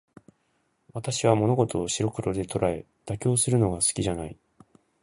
[0.93, 4.35] 私は物事を白黒で捉え、妥協するのが好きじゃない。